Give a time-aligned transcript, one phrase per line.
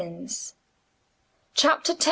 [1.53, 1.95] CHAPTER X.